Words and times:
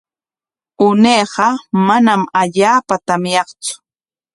Unayqa 0.87 1.47
manam 1.87 2.21
allaapa 2.41 2.95
tamyaqtsu. 3.07 3.73